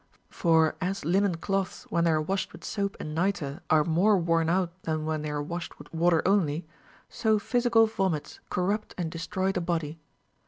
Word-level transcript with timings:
For 0.31 0.73
as 0.81 1.05
linen 1.05 1.35
cloths, 1.35 1.83
when 1.91 2.05
they 2.05 2.09
are 2.09 2.19
washed 2.19 2.53
with 2.53 2.63
soap 2.63 2.97
and 2.99 3.13
nitre, 3.13 3.61
are 3.69 3.83
more 3.83 4.17
worn 4.17 4.49
out 4.49 4.71
than 4.81 5.05
when 5.05 5.21
they 5.21 5.29
are 5.29 5.43
washed 5.43 5.77
with 5.77 5.93
water 5.93 6.23
only, 6.27 6.65
so 7.07 7.37
physical 7.37 7.85
vomits 7.85 8.39
corrupt 8.49 8.95
and 8.97 9.11
destroy 9.11 9.51
the 9.51 9.61
body. 9.61 9.99